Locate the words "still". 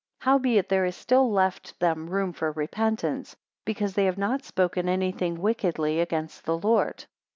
0.95-1.31